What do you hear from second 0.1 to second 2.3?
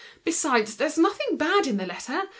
"Besides, there's nothing bad in the letter.